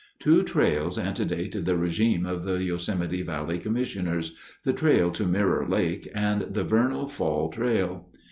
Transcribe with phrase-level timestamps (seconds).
[0.17, 6.41] Two trails antedate the regime of the Yosemite Valley Commissioners—the trail to Mirror Lake and
[6.41, 8.09] the Vernal Fall Trail.